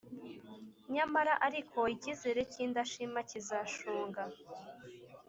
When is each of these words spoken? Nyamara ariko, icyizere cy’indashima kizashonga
Nyamara 0.93 1.33
ariko, 1.47 1.79
icyizere 1.93 2.41
cy’indashima 2.51 3.19
kizashonga 3.29 4.23